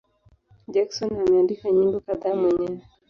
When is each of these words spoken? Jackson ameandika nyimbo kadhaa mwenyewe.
Jackson 0.67 1.19
ameandika 1.19 1.69
nyimbo 1.71 1.99
kadhaa 1.99 2.35
mwenyewe. 2.35 2.81